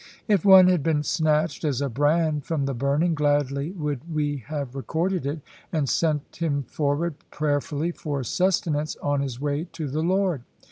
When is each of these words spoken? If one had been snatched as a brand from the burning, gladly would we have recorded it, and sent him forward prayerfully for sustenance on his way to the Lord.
If 0.27 0.43
one 0.43 0.67
had 0.67 0.81
been 0.81 1.03
snatched 1.03 1.63
as 1.63 1.79
a 1.79 1.87
brand 1.87 2.43
from 2.43 2.65
the 2.65 2.73
burning, 2.73 3.13
gladly 3.13 3.69
would 3.73 4.11
we 4.11 4.37
have 4.47 4.75
recorded 4.75 5.27
it, 5.27 5.41
and 5.71 5.87
sent 5.87 6.37
him 6.37 6.63
forward 6.63 7.13
prayerfully 7.29 7.91
for 7.91 8.23
sustenance 8.23 8.95
on 9.03 9.19
his 9.21 9.39
way 9.39 9.65
to 9.73 9.87
the 9.87 10.01
Lord. 10.01 10.41